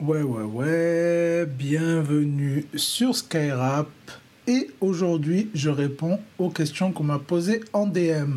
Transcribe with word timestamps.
Ouais, 0.00 0.22
ouais, 0.22 0.44
ouais, 0.44 1.44
bienvenue 1.44 2.66
sur 2.74 3.14
Skyrap. 3.14 3.90
Et 4.46 4.70
aujourd'hui, 4.80 5.50
je 5.52 5.68
réponds 5.68 6.18
aux 6.38 6.48
questions 6.48 6.90
qu'on 6.90 7.04
m'a 7.04 7.18
posées 7.18 7.60
en 7.74 7.86
DM. 7.86 8.36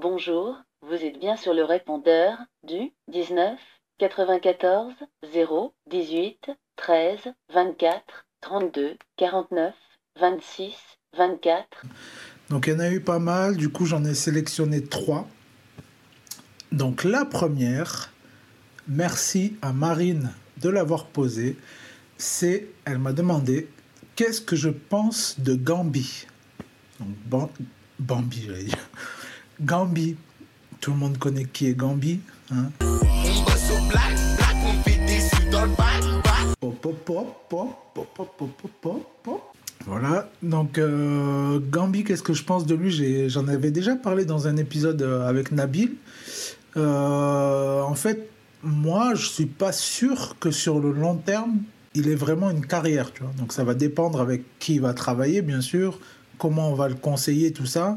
Bonjour, 0.00 0.56
vous 0.82 0.94
êtes 0.94 1.18
bien 1.18 1.36
sur 1.36 1.52
le 1.52 1.64
répondeur 1.64 2.38
du 2.62 2.92
19 3.10 3.58
94 3.98 4.94
0 5.32 5.74
18 5.90 6.50
13 6.76 7.18
24 7.52 8.26
32 8.40 8.96
49 9.16 9.74
26 10.20 10.74
24. 11.16 11.66
Donc 12.50 12.68
il 12.68 12.74
y 12.74 12.76
en 12.76 12.78
a 12.78 12.90
eu 12.90 13.00
pas 13.00 13.18
mal, 13.18 13.56
du 13.56 13.68
coup 13.68 13.84
j'en 13.84 14.04
ai 14.04 14.14
sélectionné 14.14 14.84
trois. 14.84 15.26
Donc 16.70 17.02
la 17.02 17.24
première, 17.24 18.12
merci 18.86 19.56
à 19.60 19.72
Marine 19.72 20.30
de 20.60 20.68
l'avoir 20.68 21.06
posée, 21.06 21.56
c'est, 22.16 22.68
elle 22.84 22.98
m'a 22.98 23.12
demandé, 23.12 23.68
qu'est-ce 24.16 24.40
que 24.40 24.56
je 24.56 24.68
pense 24.68 25.38
de 25.38 25.54
Gambi 25.54 26.26
Donc, 27.30 27.50
Bambi, 27.98 28.40
dire. 28.40 28.88
Gambi, 29.60 30.16
tout 30.80 30.92
le 30.92 30.96
monde 30.96 31.18
connaît 31.18 31.44
qui 31.44 31.66
est 31.66 31.74
Gambi. 31.74 32.20
Hein? 32.50 32.70
Voilà, 39.86 40.30
donc 40.42 40.78
euh, 40.78 41.60
Gambi, 41.70 42.04
qu'est-ce 42.04 42.22
que 42.22 42.32
je 42.32 42.42
pense 42.44 42.64
de 42.64 42.74
lui? 42.74 43.28
J'en 43.28 43.48
avais 43.48 43.70
déjà 43.70 43.96
parlé 43.96 44.24
dans 44.24 44.48
un 44.48 44.56
épisode 44.56 45.02
euh, 45.02 45.28
avec 45.28 45.52
Nabil. 45.52 45.96
Euh, 46.76 47.82
en 47.82 47.94
fait, 47.94 48.30
moi, 48.64 49.14
je 49.14 49.26
suis 49.26 49.46
pas 49.46 49.72
sûr 49.72 50.36
que 50.40 50.50
sur 50.50 50.80
le 50.80 50.92
long 50.92 51.16
terme, 51.16 51.58
il 51.94 52.08
ait 52.08 52.14
vraiment 52.14 52.50
une 52.50 52.66
carrière, 52.66 53.12
tu 53.12 53.22
vois. 53.22 53.32
Donc 53.38 53.52
ça 53.52 53.64
va 53.64 53.74
dépendre 53.74 54.20
avec 54.20 54.42
qui 54.58 54.76
il 54.76 54.80
va 54.80 54.94
travailler, 54.94 55.42
bien 55.42 55.60
sûr, 55.60 56.00
comment 56.38 56.70
on 56.70 56.74
va 56.74 56.88
le 56.88 56.94
conseiller, 56.94 57.52
tout 57.52 57.66
ça. 57.66 57.96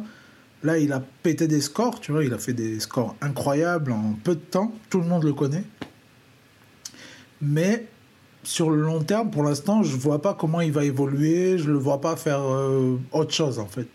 Là, 0.64 0.78
il 0.78 0.92
a 0.92 1.02
pété 1.24 1.48
des 1.48 1.62
scores, 1.62 2.00
tu 2.00 2.12
vois, 2.12 2.24
il 2.24 2.34
a 2.34 2.38
fait 2.38 2.54
des 2.54 2.80
scores 2.80 3.16
incroyables 3.22 3.92
en 3.92 4.14
peu 4.24 4.36
de 4.36 4.40
temps. 4.40 4.74
Tout 4.90 5.00
le 5.00 5.08
monde 5.08 5.24
le 5.24 5.34
connaît. 5.34 5.64
Mais 7.42 7.88
sur 8.44 8.72
le 8.72 8.82
long 8.82 9.04
terme, 9.04 9.30
pour 9.30 9.44
l'instant, 9.44 9.84
je 9.84 9.96
vois 9.96 10.22
pas 10.22 10.34
comment 10.34 10.62
il 10.62 10.72
va 10.72 10.84
évoluer. 10.84 11.58
Je 11.58 11.70
le 11.70 11.78
vois 11.78 12.02
pas 12.02 12.16
faire 12.16 12.42
euh, 12.42 12.98
autre 13.12 13.34
chose, 13.34 13.60
en 13.60 13.68
fait. 13.68 13.88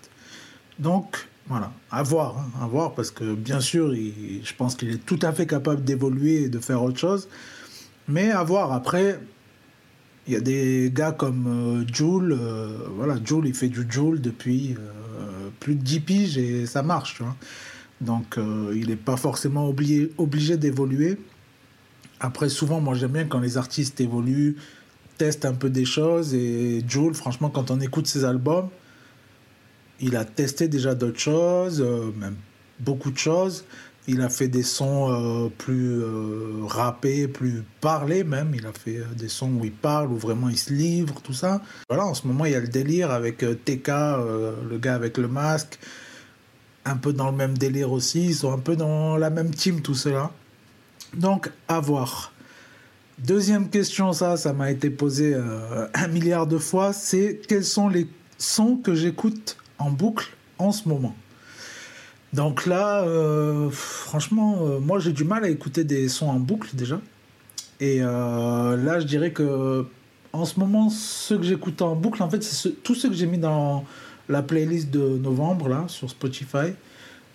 Donc, 0.79 1.29
voilà, 1.49 1.73
à 1.91 2.03
voir, 2.03 2.39
hein, 2.39 2.51
à 2.63 2.67
voir, 2.67 2.95
parce 2.95 3.11
que 3.11 3.35
bien 3.35 3.61
sûr, 3.61 3.93
je 3.95 4.55
pense 4.57 4.75
qu'il 4.75 4.91
est 4.91 5.05
tout 5.05 5.19
à 5.23 5.33
fait 5.33 5.47
capable 5.47 5.83
d'évoluer 5.83 6.45
et 6.45 6.49
de 6.49 6.59
faire 6.59 6.83
autre 6.83 6.99
chose. 6.99 7.29
Mais 8.09 8.31
à 8.31 8.43
voir, 8.43 8.73
après, 8.73 9.21
il 10.27 10.35
y 10.35 10.37
a 10.37 10.41
des 10.41 10.91
gars 10.95 11.13
comme 11.13 11.47
euh, 11.47 11.93
Joule, 11.93 12.37
euh, 12.39 12.87
voilà, 12.97 13.17
Joule, 13.25 13.49
il 13.49 13.55
fait 13.55 13.69
du 13.69 13.85
Joule 13.89 14.21
depuis 14.21 14.75
euh, 14.79 15.49
plus 15.61 15.75
de 15.75 15.83
10 15.83 16.01
piges 16.01 16.39
et 16.39 16.67
ça 16.67 16.83
marche, 16.83 17.17
tu 17.17 17.23
vois. 17.25 17.37
Donc, 18.01 18.37
euh, 18.37 18.73
il 18.75 18.89
n'est 18.89 18.97
pas 18.97 19.17
forcément 19.17 19.69
obligé, 19.69 20.13
obligé 20.19 20.57
d'évoluer. 20.57 21.19
Après, 22.21 22.49
souvent, 22.49 22.81
moi, 22.81 22.95
j'aime 22.95 23.13
bien 23.13 23.25
quand 23.25 23.41
les 23.41 23.57
artistes 23.57 24.01
évoluent, 24.01 24.57
testent 25.19 25.45
un 25.45 25.55
peu 25.55 25.71
des 25.71 25.85
choses. 25.85 26.35
Et 26.35 26.85
Joule, 26.87 27.15
franchement, 27.15 27.49
quand 27.49 27.71
on 27.71 27.81
écoute 27.81 28.07
ses 28.07 28.25
albums, 28.25 28.69
il 30.01 30.17
a 30.17 30.25
testé 30.25 30.69
déjà 30.69 30.95
d'autres 30.95 31.21
choses, 31.21 31.81
euh, 31.81 32.11
même 32.17 32.37
beaucoup 32.81 33.11
de 33.11 33.19
choses. 33.19 33.65
Il 34.09 34.21
a 34.21 34.29
fait 34.29 34.49
des 34.49 34.65
sons 34.65 35.13
euh, 35.13 35.49
plus 35.49 36.01
euh, 36.03 36.65
rappés, 36.67 37.29
plus 37.29 37.63
parlés 37.81 38.25
même. 38.25 38.53
Il 38.53 38.67
a 38.67 38.73
fait 38.73 38.99
euh, 38.99 39.05
des 39.17 39.29
sons 39.29 39.53
où 39.53 39.65
il 39.65 39.73
parle, 39.73 40.11
où 40.11 40.17
vraiment 40.17 40.49
il 40.49 40.59
se 40.59 40.73
livre, 40.73 41.21
tout 41.23 41.33
ça. 41.33 41.63
Voilà, 41.89 42.07
en 42.07 42.15
ce 42.15 42.27
moment, 42.27 42.45
il 42.45 42.53
y 42.53 42.57
a 42.57 42.61
le 42.61 42.69
délire 42.69 43.13
avec 43.13 43.39
TK, 43.39 43.89
le 43.89 44.79
gars 44.81 44.97
avec 44.97 45.19
le 45.19 45.29
masque. 45.29 45.79
Un 46.85 46.97
peu 46.97 47.13
dans 47.13 47.31
le 47.31 47.37
même 47.37 47.57
délire 47.57 47.93
aussi. 47.93 48.27
Ils 48.27 48.35
sont 48.35 48.53
un 48.53 48.59
peu 48.59 48.75
dans 48.75 49.17
la 49.17 49.31
même 49.31 49.55
team, 49.55 49.83
tout 49.83 49.95
cela. 49.95 50.33
Donc, 51.15 51.49
à 51.69 51.79
voir. 51.79 52.33
Deuxième 53.19 53.69
question, 53.69 54.13
ça, 54.13 54.37
ça 54.37 54.53
m'a 54.53 54.73
été 54.73 54.91
posé 54.91 55.37
un 55.95 56.09
milliard 56.09 56.49
de 56.49 56.59
fois, 56.59 56.93
c'est 56.93 57.41
quels 57.47 57.65
sont 57.65 57.89
les 57.89 58.09
sons 58.37 58.79
que 58.83 58.97
j'écoute 58.97 59.57
en 59.83 59.91
boucle 59.91 60.31
en 60.59 60.73
ce 60.73 60.89
moment. 60.89 61.15
Donc 62.33 62.67
là, 62.67 63.03
euh, 63.03 63.69
franchement, 63.71 64.59
euh, 64.63 64.81
moi 64.81 64.99
j'ai 65.01 65.13
du 65.13 65.25
mal 65.25 65.45
à 65.45 65.49
écouter 65.49 65.85
des 65.85 66.09
sons 66.09 66.29
en 66.29 66.41
boucle 66.41 66.71
déjà. 66.75 67.01
Et 67.81 67.99
euh, 68.01 68.77
là, 68.77 69.01
je 69.01 69.07
dirais 69.07 69.33
que 69.33 69.85
en 70.33 70.45
ce 70.47 70.59
moment, 70.59 70.89
ceux 70.89 71.37
que 71.37 71.45
j'écoute 71.45 71.83
en 71.83 71.95
boucle, 71.95 72.23
en 72.23 72.31
fait, 72.31 72.43
c'est 72.43 72.55
ceux- 72.55 72.75
tous 72.83 72.95
ceux 72.95 73.11
que 73.11 73.15
j'ai 73.15 73.27
mis 73.27 73.39
dans 73.39 73.85
la 74.29 74.43
playlist 74.43 74.91
de 74.91 75.19
novembre 75.19 75.69
là 75.69 75.85
sur 75.89 76.09
Spotify. 76.09 76.73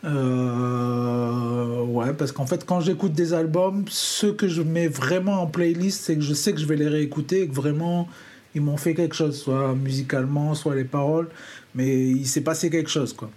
Ouais, 0.03 2.13
parce 2.13 2.31
qu'en 2.31 2.45
fait, 2.45 2.65
quand 2.65 2.79
j'écoute 2.79 3.13
des 3.13 3.33
albums, 3.33 3.85
ceux 3.89 4.33
que 4.33 4.47
je 4.47 4.61
mets 4.61 4.87
vraiment 4.87 5.41
en 5.41 5.47
playlist, 5.47 6.03
c'est 6.05 6.15
que 6.15 6.21
je 6.21 6.33
sais 6.33 6.53
que 6.53 6.59
je 6.59 6.65
vais 6.65 6.75
les 6.75 6.87
réécouter 6.87 7.47
que 7.47 7.53
vraiment 7.53 8.07
ils 8.55 8.61
m'ont 8.61 8.77
fait 8.77 8.93
quelque 8.93 9.15
chose, 9.15 9.39
soit 9.39 9.75
musicalement, 9.75 10.55
soit 10.55 10.75
les 10.75 10.83
paroles, 10.83 11.29
mais 11.75 12.07
il 12.07 12.27
s'est 12.27 12.41
passé 12.41 12.69
quelque 12.69 12.89
chose, 12.89 13.13
quoi. 13.13 13.29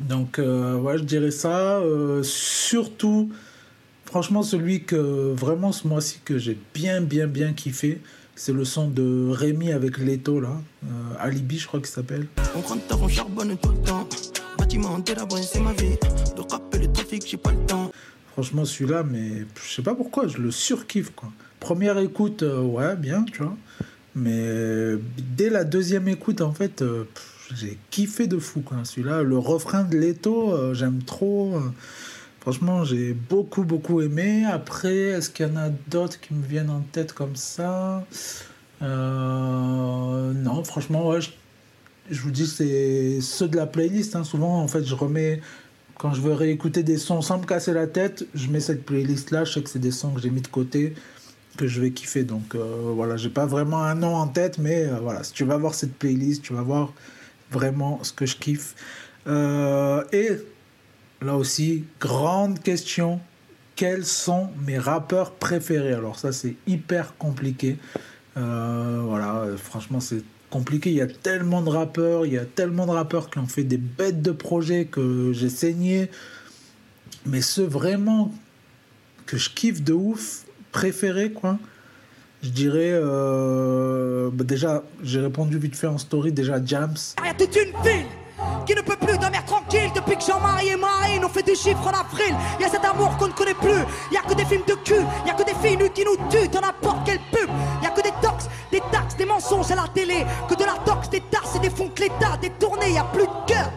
Donc, 0.00 0.38
euh, 0.38 0.78
ouais, 0.78 0.98
je 0.98 1.04
dirais 1.04 1.30
ça. 1.30 1.78
Euh, 1.78 2.22
surtout, 2.22 3.30
franchement, 4.04 4.42
celui 4.42 4.84
que 4.84 5.32
vraiment 5.34 5.72
ce 5.72 5.88
mois-ci 5.88 6.20
que 6.24 6.38
j'ai 6.38 6.58
bien, 6.74 7.00
bien, 7.00 7.26
bien 7.26 7.52
kiffé, 7.52 8.00
c'est 8.34 8.52
le 8.52 8.64
son 8.64 8.88
de 8.88 9.30
Rémi 9.30 9.72
avec 9.72 9.98
Leto, 9.98 10.40
là. 10.40 10.60
Euh, 10.84 10.88
Alibi, 11.18 11.58
je 11.58 11.66
crois 11.66 11.80
qu'il 11.80 11.88
s'appelle. 11.88 12.26
On 12.54 12.60
rentre 12.60 13.02
on 13.02 13.08
charbonne 13.08 13.56
tout 13.56 13.70
le 13.70 13.78
temps. 13.78 14.06
Bâtiment 14.58 15.02
c'est 15.42 15.60
ma 15.60 15.72
vie. 15.72 15.96
Le 16.36 16.42
rap 16.42 16.74
et 16.74 16.78
le 16.78 16.92
trafic, 16.92 17.26
j'ai 17.26 17.36
pas 17.36 17.52
le 17.52 17.66
temps. 17.66 17.90
Franchement, 18.32 18.66
celui-là, 18.66 19.02
mais 19.02 19.46
je 19.62 19.74
sais 19.74 19.82
pas 19.82 19.94
pourquoi, 19.94 20.28
je 20.28 20.38
le 20.38 20.50
surkiffe, 20.50 21.10
quoi. 21.16 21.30
Première 21.58 21.98
écoute, 21.98 22.42
ouais, 22.42 22.94
bien, 22.96 23.24
tu 23.24 23.42
vois. 23.42 23.56
Mais 24.16 24.94
dès 25.36 25.50
la 25.50 25.64
deuxième 25.64 26.08
écoute, 26.08 26.40
en 26.40 26.52
fait, 26.52 26.80
euh, 26.82 27.04
j'ai 27.54 27.78
kiffé 27.90 28.26
de 28.26 28.38
fou. 28.38 28.62
Celui-là, 28.84 29.22
le 29.22 29.36
refrain 29.38 29.84
de 29.84 29.96
Leto, 29.96 30.52
euh, 30.52 30.72
j'aime 30.74 31.02
trop. 31.02 31.54
euh. 31.56 31.60
franchement, 32.40 32.82
j'ai 32.84 33.12
beaucoup, 33.12 33.62
beaucoup 33.64 34.00
aimé. 34.00 34.44
Après, 34.50 34.96
est-ce 34.96 35.28
qu'il 35.30 35.46
y 35.46 35.50
en 35.50 35.56
a 35.56 35.68
d'autres 35.88 36.18
qui 36.20 36.32
me 36.34 36.44
viennent 36.44 36.70
en 36.70 36.80
tête 36.92 37.12
comme 37.12 37.36
ça? 37.36 38.04
Euh, 38.82 40.32
Non, 40.32 40.64
franchement, 40.64 41.12
je, 41.20 41.30
vous 42.20 42.30
dis, 42.30 42.46
c'est 42.46 43.20
ceux 43.20 43.48
de 43.48 43.56
la 43.56 43.66
playlist. 43.66 44.16
hein. 44.16 44.24
Souvent, 44.24 44.60
en 44.62 44.68
fait, 44.68 44.84
je 44.84 44.94
remets 44.94 45.40
quand 45.98 46.12
je 46.14 46.20
veux 46.20 46.32
réécouter 46.34 46.82
des 46.82 46.98
sons 46.98 47.22
sans 47.22 47.38
me 47.38 47.46
casser 47.46 47.72
la 47.72 47.86
tête, 47.86 48.26
je 48.34 48.48
mets 48.48 48.60
cette 48.60 48.84
playlist 48.84 49.30
là. 49.30 49.44
Je 49.44 49.52
sais 49.54 49.62
que 49.62 49.70
c'est 49.70 49.78
des 49.78 49.90
sons 49.90 50.10
que 50.12 50.20
j'ai 50.20 50.30
mis 50.30 50.42
de 50.42 50.48
côté, 50.48 50.94
que 51.56 51.66
je 51.66 51.80
vais 51.80 51.90
kiffer. 51.90 52.24
Donc 52.24 52.54
euh, 52.54 52.92
voilà, 52.94 53.16
j'ai 53.16 53.30
pas 53.30 53.46
vraiment 53.46 53.82
un 53.82 53.94
nom 53.94 54.14
en 54.14 54.28
tête, 54.28 54.58
mais 54.58 54.84
euh, 54.84 54.98
voilà, 55.00 55.24
si 55.24 55.32
tu 55.32 55.44
vas 55.44 55.56
voir 55.56 55.74
cette 55.74 55.94
playlist, 55.94 56.42
tu 56.42 56.52
vas 56.52 56.62
voir 56.62 56.92
vraiment 57.50 58.02
ce 58.02 58.12
que 58.12 58.26
je 58.26 58.36
kiffe. 58.36 58.74
Euh, 59.26 60.04
et 60.12 60.30
là 61.22 61.36
aussi, 61.36 61.84
grande 62.00 62.60
question 62.60 63.20
quels 63.74 64.06
sont 64.06 64.48
mes 64.64 64.78
rappeurs 64.78 65.32
préférés? 65.32 65.92
Alors 65.92 66.18
ça, 66.18 66.32
c'est 66.32 66.54
hyper 66.66 67.16
compliqué. 67.18 67.76
Voilà, 68.34 69.48
franchement, 69.56 70.00
c'est 70.00 70.22
compliqué. 70.48 70.90
Il 70.90 70.96
y 70.96 71.02
a 71.02 71.06
tellement 71.06 71.60
de 71.60 71.68
rappeurs, 71.68 72.24
il 72.24 72.32
y 72.32 72.38
a 72.38 72.46
tellement 72.46 72.86
de 72.86 72.92
rappeurs 72.92 73.28
qui 73.28 73.38
ont 73.38 73.46
fait 73.46 73.64
des 73.64 73.76
bêtes 73.76 74.22
de 74.22 74.30
projets 74.30 74.86
que 74.86 75.32
j'ai 75.34 75.50
saigné. 75.50 76.10
Mais 77.26 77.42
ceux 77.42 77.66
vraiment 77.66 78.32
que 79.26 79.36
je 79.36 79.50
kiffe 79.50 79.82
de 79.82 79.92
ouf, 79.92 80.45
préférés, 80.72 81.32
quoi, 81.32 81.58
je 82.42 82.50
dirais. 82.50 82.90
euh, 82.92 84.30
bah 84.32 84.44
déjà, 84.44 84.82
j'ai 85.02 85.20
répondu 85.20 85.58
vite 85.58 85.76
fait 85.76 85.86
en 85.86 85.98
story, 85.98 86.32
déjà 86.32 86.64
Jams. 86.64 86.96
Y 87.24 87.28
a 87.28 87.34
toute 87.34 87.56
une 87.56 87.72
ville 87.82 88.06
qui 88.66 88.74
ne 88.74 88.82
peut 88.82 88.96
plus 88.96 89.16
dormir 89.18 89.44
tranquille 89.46 89.90
depuis 89.94 90.16
que 90.16 90.22
Jean-Marie 90.22 90.68
et 90.68 90.76
Marine 90.76 91.24
ont 91.24 91.28
fait 91.28 91.42
des 91.42 91.54
chiffres 91.54 91.86
en 91.86 91.98
avril. 91.98 92.34
Y 92.60 92.64
a 92.64 92.68
cet 92.68 92.84
amour 92.84 93.16
qu'on 93.16 93.28
ne 93.28 93.32
connaît 93.32 93.54
plus. 93.54 93.82
Y 94.12 94.16
a 94.18 94.22
que 94.28 94.34
des 94.34 94.44
films 94.44 94.64
de 94.68 94.74
cul, 94.84 95.02
y 95.26 95.30
a 95.30 95.34
que 95.34 95.44
des 95.44 95.54
filles 95.54 95.78
nues 95.78 95.90
qui 95.94 96.04
nous 96.04 96.16
tuent 96.28 96.48
dans 96.48 96.60
n'importe 96.60 97.06
quelle 97.06 97.20
pub. 97.32 97.48
Y 97.82 97.86
a 97.86 97.90
que 97.90 98.02
des 98.02 98.12
tox, 98.20 98.48
des 98.70 98.82
taxes, 98.92 99.16
des 99.16 99.24
mensonges 99.24 99.70
à 99.70 99.76
la 99.76 99.88
télé, 99.94 100.26
que 100.48 100.54
de 100.54 100.64
la 100.64 100.74
tox, 100.84 101.08
des 101.08 101.22
tasses 101.30 101.56
et 101.56 101.60
des 101.60 101.70
fonds 101.70 101.88
que 101.88 102.02
l'État 102.02 102.36
détourné. 102.40 102.92
Y 102.92 102.98
a 102.98 103.04
plus 103.04 103.22
de 103.22 103.46
cœur. 103.46 103.72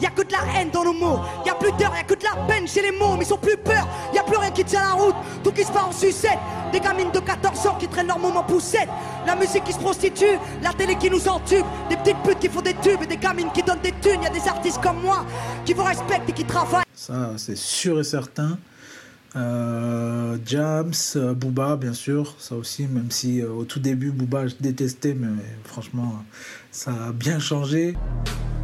Y 0.00 0.06
a 0.06 0.10
que 0.10 0.22
de 0.22 0.32
la 0.32 0.38
haine 0.54 0.70
dans 0.70 0.84
nos 0.84 0.92
mots, 0.92 1.20
y 1.46 1.50
a 1.50 1.54
plus 1.54 1.72
d'heures, 1.72 1.94
y 1.94 2.00
a 2.00 2.02
que 2.02 2.14
de 2.14 2.24
la 2.24 2.42
peine 2.46 2.66
chez 2.66 2.82
les 2.82 2.92
mots, 2.92 3.16
mais 3.16 3.24
ils 3.24 3.32
ont 3.32 3.38
plus 3.38 3.56
peur, 3.56 3.86
y 4.14 4.18
a 4.18 4.22
plus 4.22 4.36
rien 4.36 4.50
qui 4.50 4.64
tient 4.64 4.80
la 4.80 4.94
route, 4.94 5.14
tout 5.44 5.52
qui 5.52 5.62
se 5.62 5.70
fait 5.70 5.78
en 5.78 5.92
sucette, 5.92 6.38
des 6.72 6.80
gamines 6.80 7.10
de 7.10 7.20
14 7.20 7.66
ans 7.66 7.76
qui 7.78 7.86
traînent 7.86 8.08
leur 8.08 8.18
moment 8.18 8.42
poussette, 8.42 8.88
la 9.26 9.36
musique 9.36 9.64
qui 9.64 9.72
se 9.72 9.78
prostitue, 9.78 10.38
la 10.62 10.72
télé 10.72 10.96
qui 10.96 11.10
nous 11.10 11.28
entube, 11.28 11.64
des 11.88 11.96
petites 11.96 12.22
putes 12.22 12.38
qui 12.38 12.48
font 12.48 12.62
des 12.62 12.74
tubes 12.74 13.04
des 13.06 13.16
gamines 13.16 13.50
qui 13.52 13.62
donnent 13.62 13.80
des 13.80 13.92
thunes, 13.92 14.22
y 14.22 14.30
des 14.30 14.48
artistes 14.48 14.80
comme 14.82 15.00
moi 15.02 15.24
qui 15.64 15.74
vous 15.74 15.84
respectent 15.84 16.28
et 16.28 16.32
qui 16.32 16.44
travaillent. 16.44 16.84
Ça, 16.94 17.32
c'est 17.36 17.56
sûr 17.56 18.00
et 18.00 18.04
certain. 18.04 18.58
Euh, 19.36 20.36
Jams, 20.44 20.92
euh, 21.14 21.34
Booba, 21.34 21.76
bien 21.76 21.92
sûr, 21.92 22.34
ça 22.38 22.56
aussi, 22.56 22.86
même 22.86 23.10
si 23.10 23.40
euh, 23.40 23.50
au 23.50 23.64
tout 23.64 23.78
début, 23.78 24.10
Booba, 24.10 24.48
je 24.48 24.54
détestais, 24.58 25.14
mais 25.14 25.28
franchement, 25.64 26.24
ça 26.72 26.90
a 27.08 27.12
bien 27.12 27.38
changé. 27.38 27.96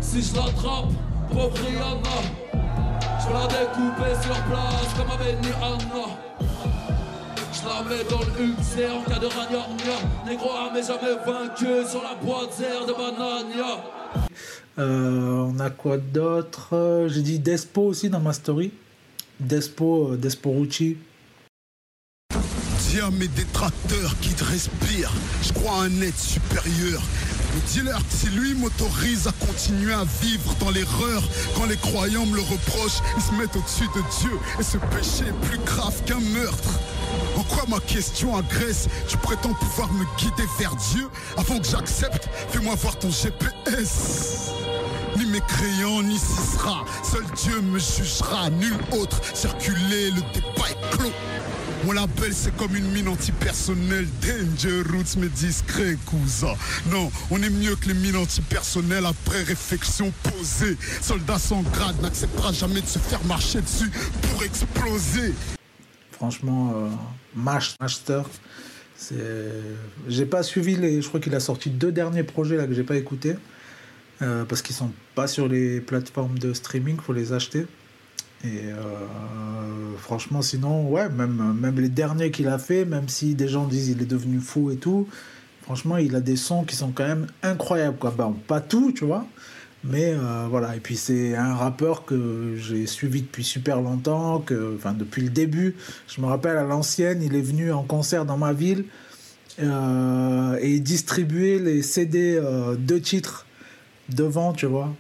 Si 0.01 0.23
je 0.23 0.35
l'attrape, 0.35 0.91
pauvre 1.31 1.57
Rihanna, 1.57 2.19
je 3.21 3.27
vais 3.29 3.35
la 3.35 3.47
découper 3.47 4.23
sur 4.23 4.35
place 4.45 4.95
comme 4.97 5.11
avec 5.11 5.37
Anna. 5.63 6.07
Je 7.53 7.69
la 7.69 7.89
mets 7.89 8.05
dans 8.11 8.21
le 8.21 8.45
UXR 8.45 8.97
en 8.97 9.11
cas 9.11 9.19
de 9.21 9.27
ragnagna. 9.27 9.97
Négro 10.27 10.51
mais 10.75 10.83
jamais 10.83 11.17
vaincu 11.25 11.89
sur 11.89 12.03
la 12.03 12.15
boîte 12.21 12.61
de 12.61 12.93
Banania. 12.93 13.85
Euh, 14.79 15.49
on 15.49 15.59
a 15.61 15.71
quoi 15.71 15.97
d'autre? 15.97 17.07
J'ai 17.09 17.23
dit 17.23 17.39
Despo 17.39 17.83
aussi 17.83 18.11
dans 18.11 18.21
ma 18.21 18.33
story. 18.33 18.73
Despo, 19.41 20.13
euh, 20.13 20.17
Despo 20.17 20.51
Rucci. 20.51 20.97
Dis 22.91 23.01
à 23.01 23.11
mes 23.11 23.29
détracteurs 23.29 24.15
qui 24.21 24.31
te 24.31 24.45
respirent, 24.45 25.13
je 25.43 25.53
crois 25.53 25.83
à 25.83 25.83
un 25.83 26.01
être 26.01 26.19
supérieur. 26.19 27.03
Dis-leur 27.69 27.99
que 27.99 28.13
si 28.13 28.29
lui 28.29 28.55
m'autorise 28.55 29.27
à 29.27 29.33
continuer 29.47 29.93
à 29.93 30.05
vivre 30.23 30.55
dans 30.61 30.71
l'erreur, 30.71 31.23
quand 31.57 31.67
les 31.67 31.77
croyants 31.77 32.27
me 32.27 32.37
le 32.37 32.43
reprochent, 32.43 33.01
ils 33.17 33.23
se 33.23 33.33
mettent 33.33 33.57
au-dessus 33.57 33.89
de 33.95 34.03
Dieu. 34.21 34.39
Et 34.61 34.63
ce 34.63 34.77
péché 34.77 35.25
est 35.29 35.49
plus 35.49 35.59
grave 35.65 36.03
qu'un 36.05 36.21
meurtre. 36.21 36.79
En 37.37 37.43
quoi 37.45 37.65
ma 37.69 37.81
question 37.81 38.37
agresse? 38.37 38.89
Tu 39.09 39.17
prétends 39.17 39.55
pouvoir 39.55 39.91
me 39.93 40.05
guider 40.19 40.49
vers 40.59 40.75
Dieu? 40.93 41.09
Avant 41.37 41.59
que 41.59 41.67
j'accepte, 41.67 42.29
fais-moi 42.51 42.75
voir 42.75 42.99
ton 42.99 43.11
GPS. 43.11 44.53
Ni 45.17 45.27
mes 45.27 45.41
crayons, 45.41 46.03
ni 46.03 46.19
sera. 46.19 46.85
Seul 47.03 47.25
Dieu 47.37 47.61
me 47.63 47.79
jugera, 47.79 48.51
nul 48.51 48.75
autre. 48.93 49.21
Circuler, 49.35 50.11
le 50.11 50.21
débat 50.35 50.69
est 50.71 50.97
clos. 50.97 51.13
Mon 51.85 51.93
label 51.93 52.33
c'est 52.33 52.57
comme 52.57 52.75
une 52.75 52.91
mine 52.91 53.07
antipersonnelle 53.07 54.07
Danger 54.21 54.83
Roots 54.91 55.17
mais 55.19 55.29
discret 55.29 55.97
cousin 56.07 56.55
Non, 56.91 57.13
on 57.31 57.41
est 57.43 57.51
mieux 57.51 57.77
que 57.77 57.89
les 57.89 57.95
mines 57.95 58.17
antipersonnelles 58.17 59.07
après 59.07 59.43
réflexion 59.43 60.13
posée 60.23 60.77
Soldat 61.01 61.39
sans 61.39 61.63
grade 61.63 62.01
n'acceptera 62.03 62.53
jamais 62.53 62.81
de 62.81 62.87
se 62.87 62.99
faire 62.99 63.23
marcher 63.27 63.61
dessus 63.61 63.91
pour 64.23 64.43
exploser 64.43 65.35
Franchement, 66.11 66.73
euh, 66.75 66.89
Master, 67.37 68.25
j'ai 70.09 70.27
pas 70.27 70.43
suivi 70.43 70.77
les... 70.77 71.03
Je 71.03 71.09
crois 71.09 71.21
qu'il 71.21 71.35
a 71.35 71.41
sorti 71.41 71.71
deux 71.71 71.93
derniers 71.93 72.23
projets 72.23 72.57
là 72.57 72.67
que 72.67 72.73
j'ai 72.73 72.85
pas 72.85 72.97
écouté. 72.97 73.37
Euh, 74.23 74.45
parce 74.45 74.63
qu'ils 74.63 74.75
sont 74.75 74.91
pas 75.15 75.27
sur 75.27 75.47
les 75.47 75.81
plateformes 75.81 76.39
de 76.39 76.55
streaming, 76.55 76.97
faut 76.99 77.13
les 77.13 77.33
acheter. 77.33 77.67
Et 78.45 78.63
euh, 78.65 79.97
franchement, 79.99 80.41
sinon, 80.41 80.89
ouais, 80.89 81.09
même, 81.09 81.55
même 81.61 81.79
les 81.79 81.89
derniers 81.89 82.31
qu'il 82.31 82.49
a 82.49 82.59
fait, 82.59 82.85
même 82.85 83.09
si 83.09 83.35
des 83.35 83.49
gens 83.49 83.67
disent 83.67 83.89
il 83.89 84.01
est 84.01 84.07
devenu 84.07 84.39
fou 84.41 84.71
et 84.71 84.77
tout, 84.77 85.07
franchement, 85.63 85.99
il 85.99 86.15
a 86.17 86.21
des 86.21 86.37
sons 86.37 86.65
qui 86.65 86.77
sont 86.77 86.93
quand 86.93 87.07
même 87.07 87.27
incroyables, 87.43 87.99
quoi. 87.99 88.11
Bon, 88.11 88.33
pas 88.33 88.61
tout, 88.61 88.93
tu 88.93 89.05
vois, 89.05 89.27
mais 89.85 90.15
euh, 90.15 90.47
voilà. 90.49 90.77
Et 90.77 90.81
puis 90.81 90.97
c'est 90.97 91.37
un 91.37 91.55
rappeur 91.55 92.07
que 92.07 92.55
j'ai 92.57 92.87
suivi 92.87 93.21
depuis 93.21 93.45
super 93.45 93.83
longtemps, 93.83 94.41
que, 94.41 94.77
enfin 94.77 94.95
depuis 94.95 95.23
le 95.23 95.31
début. 95.31 95.77
Je 96.09 96.23
me 96.23 96.27
rappelle 96.27 96.57
à 96.57 96.65
l'ancienne, 96.65 97.23
il 97.23 97.35
est 97.35 97.43
venu 97.43 97.71
en 97.71 97.83
concert 97.83 98.25
dans 98.25 98.39
ma 98.39 98.55
ville 98.55 98.85
et 99.59 100.75
il 100.75 100.83
distribuait 100.83 101.59
les 101.59 101.83
CD 101.83 102.39
de 102.79 102.99
titres 102.99 103.47
devant, 104.09 104.53
tu 104.53 104.67
vois. 104.67 104.91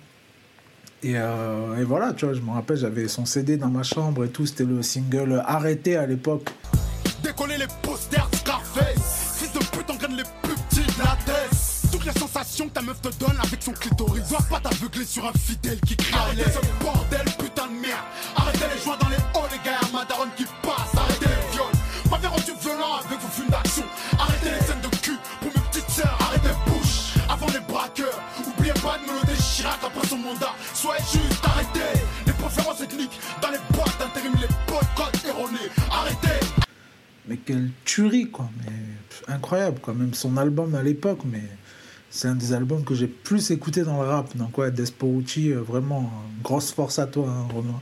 Et, 1.02 1.14
euh, 1.16 1.78
et, 1.78 1.84
voilà, 1.84 2.12
tu 2.12 2.24
vois, 2.24 2.34
je 2.34 2.40
me 2.40 2.50
rappelle, 2.50 2.76
j'avais 2.76 3.06
son 3.08 3.26
CD 3.26 3.56
dans 3.56 3.68
ma 3.68 3.82
chambre 3.82 4.24
et 4.24 4.28
tout, 4.28 4.46
c'était 4.46 4.64
le 4.64 4.82
single 4.82 5.42
Arrêté 5.46 5.96
à 5.96 6.06
l'époque. 6.06 6.48
Décoller 7.22 7.58
les 7.58 7.66
posters 7.82 8.28
Scarface, 8.34 9.38
fils 9.38 9.52
de 9.52 9.58
pute 9.58 9.90
engraine 9.90 10.16
les 10.16 10.24
plus 10.42 10.54
petits 10.68 10.86
de 10.86 10.98
la 10.98 11.16
tête. 11.24 11.50
Toutes 11.92 12.04
les 12.04 12.18
sensations 12.18 12.68
que 12.68 12.74
ta 12.74 12.82
meuf 12.82 13.00
te 13.00 13.08
donne 13.18 13.36
avec 13.42 13.62
son 13.62 13.72
clitoris. 13.72 14.28
Dois 14.28 14.44
pas 14.50 14.60
t'aveugler 14.60 15.04
sur 15.04 15.24
un 15.26 15.32
fidèle 15.32 15.80
qui 15.80 15.96
crie 15.96 16.14
Arrêtez 16.14 16.50
ce 16.50 16.84
bordel, 16.84 17.24
putain 17.38 17.66
de 17.66 17.72
merde. 17.72 18.04
Arrêtez 18.36 18.64
les 18.74 18.82
joints 18.82 18.98
dans 18.98 19.08
les 19.08 19.16
halls, 19.16 19.50
les 19.52 19.70
gars, 19.70 19.80
ma 19.92 20.04
daronne 20.04 20.30
qui 20.36 20.44
tuerie, 37.96 38.28
quoi. 38.30 38.50
Mais 38.64 39.32
incroyable, 39.34 39.78
quoi. 39.80 39.94
Même 39.94 40.12
son 40.12 40.36
album 40.36 40.74
à 40.74 40.82
l'époque, 40.82 41.20
mais 41.24 41.42
c'est 42.10 42.28
un 42.28 42.34
des 42.34 42.52
albums 42.52 42.84
que 42.84 42.94
j'ai 42.94 43.06
plus 43.06 43.50
écouté 43.50 43.82
dans 43.84 44.02
le 44.02 44.08
rap. 44.08 44.36
Donc, 44.36 44.58
ouais, 44.58 44.70
Desporucci, 44.70 45.52
euh, 45.52 45.62
vraiment, 45.62 46.10
grosse 46.42 46.72
force 46.72 46.98
à 46.98 47.06
toi, 47.06 47.26
hein, 47.26 47.46
Renoir. 47.54 47.80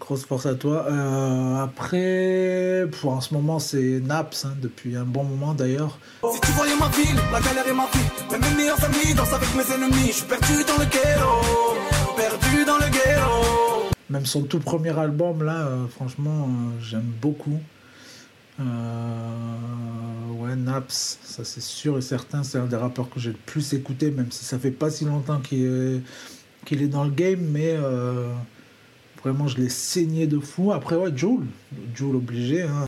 Grosse 0.00 0.24
force 0.24 0.46
à 0.46 0.54
toi. 0.54 0.86
Euh, 0.88 1.62
après, 1.62 2.86
pour 3.00 3.12
en 3.12 3.20
ce 3.20 3.34
moment, 3.34 3.58
c'est 3.58 4.00
Naps, 4.00 4.46
hein, 4.46 4.54
depuis 4.62 4.96
un 4.96 5.04
bon 5.04 5.24
moment 5.24 5.52
d'ailleurs. 5.52 5.98
Si 6.32 6.40
tu 6.40 6.52
voyais 6.52 6.76
ma 6.76 6.88
ville, 6.88 7.20
la 7.30 7.40
galère 7.40 7.68
est 7.68 7.74
ma 7.74 7.84
vie. 7.92 8.30
Même 8.30 8.40
mes 8.40 8.56
meilleurs 8.56 8.82
amis 8.82 9.14
dansent 9.14 9.34
avec 9.34 9.54
mes 9.54 9.74
ennemis. 9.74 10.06
Je 10.06 10.12
suis 10.12 10.26
perdu 10.26 10.64
dans 10.66 10.78
le 10.78 10.86
ghetto. 10.86 12.16
Perdu 12.16 12.64
dans 12.64 12.78
le 12.78 12.90
ghetto. 12.90 13.90
Même 14.08 14.24
son 14.24 14.42
tout 14.44 14.58
premier 14.58 14.98
album, 14.98 15.42
là, 15.42 15.66
euh, 15.66 15.86
franchement, 15.86 16.48
euh, 16.48 16.80
j'aime 16.80 17.12
beaucoup. 17.20 17.60
Ouais, 18.60 20.56
Naps, 20.56 21.18
ça 21.22 21.44
c'est 21.44 21.62
sûr 21.62 21.98
et 21.98 22.02
certain, 22.02 22.42
c'est 22.42 22.58
un 22.58 22.66
des 22.66 22.76
rappeurs 22.76 23.08
que 23.10 23.20
j'ai 23.20 23.30
le 23.30 23.38
plus 23.46 23.72
écouté, 23.72 24.10
même 24.10 24.30
si 24.30 24.44
ça 24.44 24.58
fait 24.58 24.70
pas 24.70 24.90
si 24.90 25.04
longtemps 25.04 25.40
qu'il 25.40 26.02
est, 26.70 26.72
est 26.72 26.88
dans 26.88 27.04
le 27.04 27.10
game, 27.10 27.40
mais 27.40 27.76
Vraiment, 29.22 29.48
je 29.48 29.58
l'ai 29.58 29.68
saigné 29.68 30.26
de 30.26 30.38
fou. 30.38 30.72
Après, 30.72 30.96
ouais, 30.96 31.14
Joule. 31.14 31.46
Joule 31.94 32.16
obligé. 32.16 32.62
Hein. 32.62 32.86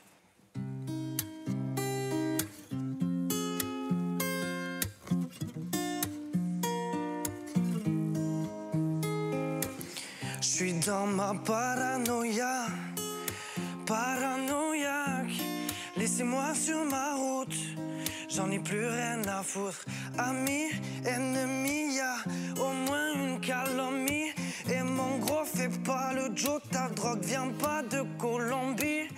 Foutre. 19.53 19.85
Amis, 20.19 20.71
ennemis, 21.05 21.97
y'a 21.97 22.17
au 22.61 22.73
moins 22.87 23.13
une 23.15 23.41
calomnie. 23.41 24.33
Et 24.71 24.83
mon 24.83 25.19
gros, 25.19 25.45
fais 25.45 25.69
pas 25.85 26.13
le 26.15 26.35
joke, 26.35 26.63
ta 26.71 26.89
drogue 26.89 27.25
vient 27.25 27.53
pas 27.61 27.83
de 27.83 28.03
Colombie. 28.19 29.09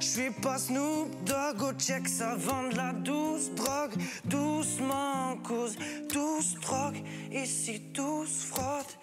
Je 0.00 0.06
suis 0.06 0.30
pas 0.30 0.58
Snoop 0.58 1.08
Dogg, 1.24 1.62
au 1.62 1.72
check, 1.72 2.08
ça 2.08 2.34
vend 2.36 2.68
de 2.70 2.76
la 2.76 2.92
douce 2.92 3.50
drogue. 3.54 3.94
Doucement, 4.24 5.36
cause, 5.42 5.76
tous 6.08 6.54
drogue, 6.62 7.02
ici 7.32 7.82
tous 7.92 8.44
frottent. 8.50 8.98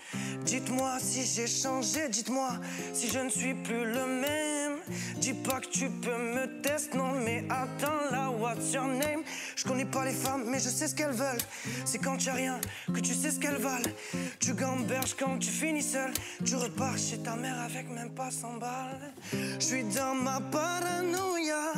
Dites-moi 0.45 0.97
si 0.99 1.25
j'ai 1.25 1.47
changé, 1.47 2.09
dites-moi 2.09 2.51
si 2.93 3.09
je 3.09 3.19
ne 3.19 3.29
suis 3.29 3.53
plus 3.53 3.85
le 3.85 4.05
même. 4.07 4.74
Dis 5.17 5.33
pas 5.33 5.59
que 5.59 5.67
tu 5.67 5.89
peux 5.89 6.17
me 6.17 6.61
tester, 6.61 6.97
non, 6.97 7.13
mais 7.23 7.43
attends 7.49 8.11
là, 8.11 8.29
what's 8.29 8.73
your 8.73 8.85
name? 8.87 9.23
Je 9.55 9.63
connais 9.63 9.85
pas 9.85 10.05
les 10.05 10.13
femmes, 10.13 10.43
mais 10.47 10.59
je 10.59 10.69
sais 10.69 10.87
ce 10.87 10.95
qu'elles 10.95 11.11
veulent. 11.11 11.41
C'est 11.85 11.99
quand 11.99 12.17
tu 12.17 12.29
rien 12.29 12.59
que 12.93 12.99
tu 12.99 13.13
sais 13.13 13.31
ce 13.31 13.39
qu'elles 13.39 13.61
valent. 13.61 13.89
Tu 14.39 14.53
gamberges 14.53 15.15
quand 15.17 15.37
tu 15.39 15.49
finis 15.49 15.81
seul. 15.81 16.11
Tu 16.45 16.55
repars 16.55 16.97
chez 16.97 17.17
ta 17.19 17.35
mère 17.35 17.59
avec 17.61 17.89
même 17.89 18.11
pas 18.11 18.31
100 18.31 18.57
balles. 18.57 19.13
Je 19.31 19.65
suis 19.65 19.83
dans 19.83 20.15
ma 20.15 20.39
paranoïa, 20.39 21.73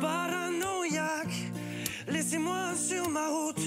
paranoïaque. 0.00 1.52
Laissez-moi 2.08 2.74
sur 2.76 3.08
ma 3.08 3.28
route, 3.28 3.60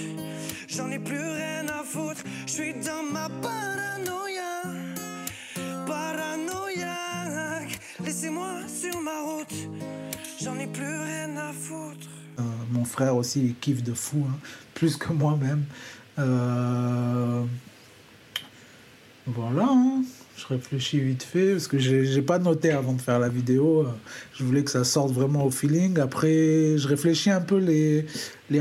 j'en 0.67 0.91
ai 0.91 0.99
plus 0.99 1.19
rien 1.19 1.67
à 1.69 1.83
foutre. 1.83 2.21
Je 2.45 2.51
suis 2.51 2.73
dans 2.73 3.03
ma 3.03 3.29
paranoïa, 3.29 4.54
Laissez-moi 8.25 8.53
sur 8.67 9.01
ma 9.01 9.21
route, 9.21 9.53
j'en 10.41 10.57
ai 10.57 10.65
plus 10.65 10.83
rien 10.83 11.37
à 11.37 11.53
foutre. 11.53 12.07
Euh, 12.39 12.41
mon 12.71 12.83
frère 12.83 13.15
aussi, 13.15 13.45
il 13.45 13.55
kiffe 13.55 13.83
de 13.83 13.93
fou, 13.93 14.25
hein, 14.27 14.35
plus 14.73 14.97
que 14.97 15.13
moi-même. 15.13 15.63
Euh, 16.17 17.43
voilà. 19.27 19.67
Hein 19.69 20.01
je 20.37 20.47
réfléchis 20.47 20.99
vite 20.99 21.23
fait 21.23 21.53
parce 21.53 21.67
que 21.67 21.77
j'ai 21.79 22.21
pas 22.21 22.39
noté 22.39 22.71
avant 22.71 22.93
de 22.93 23.01
faire 23.01 23.19
la 23.19 23.29
vidéo. 23.29 23.85
Je 24.33 24.43
voulais 24.43 24.63
que 24.63 24.71
ça 24.71 24.83
sorte 24.83 25.11
vraiment 25.11 25.45
au 25.45 25.51
feeling. 25.51 25.99
Après, 25.99 26.77
je 26.77 26.87
réfléchis 26.87 27.31
un 27.31 27.41
peu 27.41 27.57
les, 27.57 28.05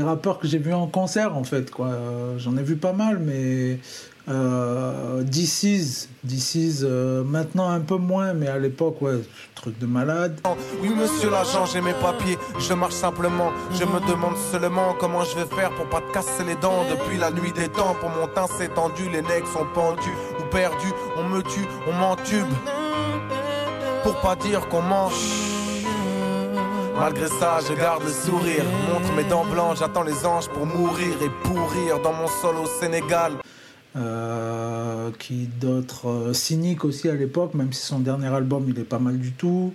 rappeurs 0.01 0.39
que 0.39 0.47
j'ai 0.47 0.57
vus 0.59 0.73
en 0.73 0.87
concert 0.87 1.35
en 1.35 1.43
fait. 1.43 1.71
quoi. 1.71 1.97
J'en 2.37 2.55
ai 2.57 2.63
vu 2.63 2.75
pas 2.75 2.93
mal, 2.93 3.19
mais 3.19 3.79
Euh, 4.27 5.21
DC's, 5.21 6.09
DC's 6.23 6.81
euh, 6.81 7.23
maintenant 7.23 7.69
un 7.69 7.79
peu 7.79 7.97
moins, 7.97 8.33
mais 8.33 8.47
à 8.47 8.57
l'époque, 8.57 8.99
ouais, 9.01 9.21
truc 9.53 9.77
de 9.77 9.85
malade. 9.85 10.39
Oui, 10.81 10.89
monsieur 10.89 11.29
l'agent, 11.29 11.65
j'ai 11.67 11.81
mes 11.81 11.93
papiers, 11.93 12.37
je 12.57 12.73
marche 12.73 12.95
simplement. 12.95 13.51
Je 13.73 13.83
me 13.83 13.99
demande 14.09 14.35
seulement 14.51 14.95
comment 14.99 15.23
je 15.23 15.35
vais 15.35 15.55
faire 15.55 15.69
pour 15.75 15.87
pas 15.89 16.01
te 16.01 16.11
casser 16.11 16.43
les 16.43 16.55
dents. 16.55 16.85
Depuis 16.89 17.19
la 17.19 17.29
nuit 17.29 17.51
des 17.51 17.69
temps, 17.69 17.95
pour 17.99 18.09
mon 18.09 18.27
teint 18.27 18.47
s'est 18.57 18.69
tendu, 18.69 19.03
les 19.11 19.21
nègres 19.21 19.47
sont 19.47 19.65
pendus 19.75 20.17
ou 20.55 20.57
perdus. 20.57 20.93
On 21.17 21.23
me 21.23 21.41
tue, 21.41 21.67
on 21.87 21.93
m'entube. 21.93 22.47
Pour 24.03 24.15
pas 24.21 24.35
dire 24.35 24.67
qu'on 24.69 24.81
mange. 24.81 25.13
Malgré 26.97 27.27
ça, 27.27 27.59
je 27.67 27.73
garde 27.73 28.03
le 28.03 28.11
sourire. 28.11 28.63
Montre 28.93 29.13
mes 29.13 29.23
dents 29.23 29.45
blanches, 29.45 29.79
j'attends 29.79 30.03
les 30.03 30.25
anges 30.25 30.47
pour 30.49 30.65
mourir 30.65 31.13
et 31.21 31.29
pourrir 31.43 31.99
dans 32.01 32.13
mon 32.13 32.27
sol 32.27 32.55
au 32.57 32.67
Sénégal. 32.67 33.33
Euh, 33.97 35.09
qui 35.19 35.47
d'autres 35.47 36.09
euh, 36.09 36.33
Cynique 36.33 36.83
aussi 36.83 37.07
à 37.07 37.15
l'époque, 37.15 37.53
même 37.53 37.71
si 37.71 37.81
son 37.81 37.99
dernier 37.99 38.27
album 38.27 38.65
il 38.67 38.77
est 38.77 38.83
pas 38.83 38.99
mal 38.99 39.17
du 39.17 39.31
tout. 39.31 39.73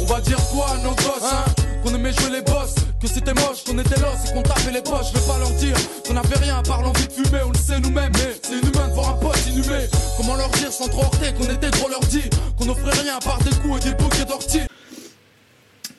On 0.00 0.04
va 0.04 0.20
dire 0.20 0.38
quoi 0.52 0.66
à 0.70 0.76
nos 0.84 0.90
gosses 0.90 1.32
hein? 1.32 1.63
Qu'on 1.84 1.94
aimait 1.94 2.12
jouer 2.12 2.30
les 2.30 2.40
boss, 2.42 2.74
que 2.98 3.06
c'était 3.06 3.34
moche, 3.34 3.62
qu'on 3.66 3.78
était 3.78 4.00
là, 4.00 4.08
c'est 4.24 4.32
qu'on 4.32 4.42
tapait 4.42 4.72
les 4.72 4.80
poches. 4.82 5.12
Je 5.12 5.18
vais 5.18 5.26
pas 5.26 5.38
leur 5.38 5.50
dire 5.50 5.76
qu'on 6.06 6.16
avait 6.16 6.36
rien 6.36 6.62
l'envie 6.82 7.06
de 7.06 7.12
fumer, 7.12 7.42
on 7.44 7.50
le 7.50 7.58
sait 7.58 7.78
nous-mêmes. 7.80 8.12
C'est 8.42 8.58
inhumain 8.58 8.88
de 8.88 8.94
voir 8.94 9.10
un 9.10 9.18
pote 9.18 9.46
inhumé. 9.46 9.86
Comment 10.16 10.36
leur 10.36 10.48
dire 10.50 10.72
sans 10.72 10.88
trop 10.88 11.02
heurter 11.02 11.32
qu'on 11.34 11.44
était 11.52 11.70
trop 11.70 11.88
leur 11.88 12.00
dit 12.00 12.22
qu'on 12.58 12.68
offrait 12.68 12.98
rien 13.02 13.16
à 13.16 13.20
part 13.20 13.38
des 13.38 13.50
coups 13.56 13.84
et 13.84 13.90
des 13.90 13.94
bouquets 13.96 14.24
d'orties 14.24 14.60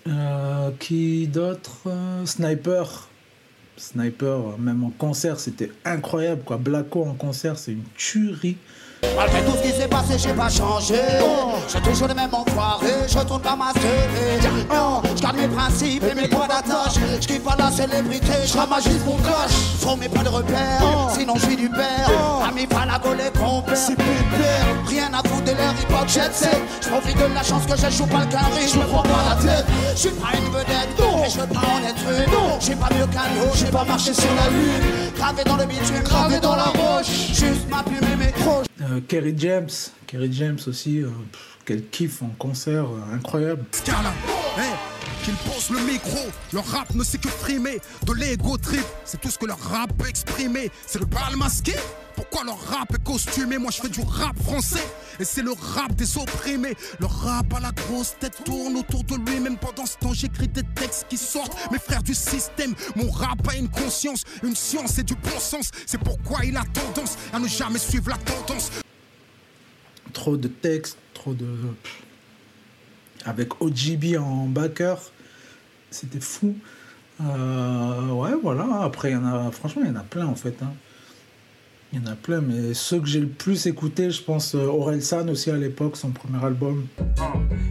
Euh, 0.07 0.71
qui 0.79 1.27
d'autres 1.27 1.87
Euh, 1.87 2.25
Sniper. 2.25 3.07
Sniper, 3.77 4.57
même 4.57 4.83
en 4.83 4.89
concert, 4.91 5.39
c'était 5.39 5.71
incroyable 5.83 6.43
quoi. 6.45 6.57
Blacko 6.57 7.03
en 7.05 7.13
concert, 7.13 7.57
c'est 7.57 7.71
une 7.73 7.83
tuerie. 7.97 8.57
Malgré 9.15 9.41
tout 9.43 9.57
ce 9.57 9.61
qui 9.61 9.73
s'est 9.79 9.87
passé, 9.87 10.17
j'ai 10.17 10.33
pas 10.33 10.49
changé. 10.49 11.01
J'ai 11.71 11.81
toujours 11.81 12.07
les 12.07 12.13
mêmes 12.13 12.33
enfoirés, 12.33 13.07
je 13.07 13.19
tourne 13.19 13.41
pas 13.41 13.55
ma 13.55 13.73
télé. 13.73 14.39
Oh, 14.71 15.01
je 15.15 15.21
garde 15.21 15.37
mes 15.37 15.47
principes 15.47 16.03
et 16.03 16.15
mes 16.15 16.27
points 16.27 16.47
d'attache. 16.47 16.95
Je 17.21 17.27
kiffe 17.27 17.43
pas 17.43 17.55
la 17.57 17.71
célébrité, 17.71 18.33
je 18.45 18.57
ramasse 18.57 18.83
juste 18.83 19.05
mon 19.05 19.17
cash. 19.17 19.51
Faut 19.79 19.95
mes 19.95 20.09
pas 20.09 20.23
de 20.23 20.29
repère, 20.29 20.81
sinon 21.13 21.33
je 21.35 21.45
suis 21.45 21.55
du 21.55 21.69
père. 21.69 22.09
Ami 22.47 22.67
pas 22.67 22.85
la 22.85 22.99
gaule 22.99 23.17
complet. 23.33 23.75
C'est 23.75 23.95
pépère, 23.95 24.65
rien 24.87 25.09
à 25.13 25.27
foutre 25.27 25.43
de 25.43 25.51
l'air 25.51 25.73
hip-hop 25.79 26.07
jet 26.07 26.33
set. 26.33 26.61
Je 26.81 26.89
profite 26.89 27.17
de 27.17 27.33
la 27.33 27.43
chance 27.43 27.65
que 27.65 27.75
je 27.77 27.89
joue 27.89 28.05
pas 28.05 28.19
le 28.19 28.27
carré, 28.27 28.67
je 28.71 28.77
me 28.77 28.85
prends 28.85 29.03
pas 29.03 29.23
la 29.29 29.35
tête. 29.35 29.65
Je 29.93 29.99
suis 29.99 30.09
pas 30.09 30.29
une 30.37 30.51
vedette, 30.51 30.89
mais 31.21 31.29
je 31.29 31.39
veux 31.39 31.47
pas 31.47 31.59
en 31.59 31.83
être 31.83 32.07
une. 32.09 32.59
J'ai 32.59 32.75
pas 32.75 32.89
mieux 32.93 33.07
qu'un 33.07 33.43
autre, 33.43 33.55
j'ai 33.55 33.71
pas 33.71 33.83
marché 33.83 34.13
sur 34.13 34.33
la 34.35 34.49
lune. 34.49 35.11
Gravé 35.15 35.43
dans 35.43 35.57
le 35.57 35.65
bitume, 35.65 36.03
gravé 36.03 36.39
dans 36.39 36.55
la 36.55 36.69
Euh, 38.95 39.01
Kerry 39.07 39.33
James, 39.37 39.69
Kerry 40.07 40.31
James 40.31 40.59
aussi, 40.67 41.01
euh, 41.01 41.09
pff, 41.31 41.57
quel 41.65 41.85
kiff 41.89 42.21
en 42.21 42.29
concert, 42.37 42.85
euh, 42.85 43.15
incroyable. 43.15 43.63
Scarla, 43.71 44.13
hey, 44.57 44.71
qu'ils 45.23 45.35
posent 45.35 45.69
le 45.69 45.79
micro, 45.85 46.19
leur 46.53 46.65
rap 46.65 46.93
ne 46.93 47.03
sait 47.03 47.17
que 47.17 47.29
frimer, 47.29 47.79
de 48.05 48.13
l'ego 48.13 48.57
trip, 48.57 48.85
c'est 49.03 49.19
tout 49.19 49.29
ce 49.29 49.37
que 49.37 49.45
leur 49.45 49.59
rap 49.59 49.91
peut 49.97 50.07
exprimer, 50.07 50.71
c'est 50.85 50.99
le 50.99 51.05
bal 51.05 51.35
masqué. 51.37 51.73
Pourquoi 52.15 52.45
leur 52.45 52.59
rap 52.69 52.93
est 52.93 53.03
costumé? 53.03 53.57
Moi 53.57 53.71
je 53.71 53.81
fais 53.81 53.89
du 53.89 53.99
rap 53.99 54.41
français 54.41 54.87
et 55.19 55.25
c'est 55.25 55.41
le 55.41 55.51
rap 55.51 55.93
des 55.95 56.17
opprimés. 56.17 56.73
Le 57.01 57.07
rap 57.07 57.53
à 57.53 57.59
la 57.59 57.73
grosse 57.73 58.15
tête 58.17 58.41
tourne 58.45 58.77
autour 58.77 59.03
de 59.03 59.15
lui. 59.15 59.41
Même 59.41 59.57
pendant 59.57 59.85
ce 59.85 59.97
temps 59.97 60.13
j'écris 60.13 60.47
des 60.47 60.63
textes 60.75 61.07
qui 61.09 61.17
sortent. 61.17 61.57
Mes 61.73 61.77
frères 61.77 62.03
du 62.03 62.13
système, 62.13 62.73
mon 62.95 63.11
rap 63.11 63.45
a 63.49 63.55
une 63.55 63.67
conscience, 63.67 64.23
une 64.43 64.55
science 64.55 64.97
et 64.97 65.03
du 65.03 65.15
bon 65.15 65.39
sens. 65.39 65.71
C'est 65.85 65.99
pourquoi 65.99 66.45
il 66.45 66.55
a 66.55 66.63
tendance 66.73 67.17
à 67.33 67.39
ne 67.39 67.49
jamais 67.49 67.79
suivre 67.79 68.09
la 68.09 68.17
tendance. 68.17 68.71
Trop 70.15 70.37
de 70.37 70.47
textes, 70.47 70.97
trop 71.13 71.33
de. 71.33 71.45
Avec 73.25 73.61
OGB 73.61 74.17
en 74.17 74.45
backer, 74.47 74.97
c'était 75.91 76.21
fou. 76.21 76.55
Euh, 77.21 78.09
ouais, 78.11 78.31
voilà. 78.41 78.81
Après, 78.83 79.11
il 79.11 79.13
y 79.13 79.17
en 79.17 79.25
a, 79.25 79.51
franchement, 79.51 79.81
il 79.83 79.89
y 79.89 79.91
en 79.91 79.97
a 79.97 80.03
plein 80.03 80.25
en 80.27 80.35
fait. 80.35 80.55
hein. 80.63 80.71
Il 81.95 82.03
y 82.03 82.09
en 82.09 82.11
a 82.11 82.15
plein, 82.15 82.41
mais 82.41 82.73
ceux 82.73 82.99
que 82.99 83.05
j'ai 83.05 83.21
le 83.21 83.29
plus 83.29 83.67
écouté, 83.67 84.11
je 84.11 84.21
pense 84.21 84.53
euh, 84.53 84.67
Aurel 84.67 85.01
San 85.01 85.29
aussi 85.29 85.49
à 85.49 85.55
l'époque, 85.55 85.95
son 85.95 86.09
premier 86.09 86.43
album. 86.43 86.85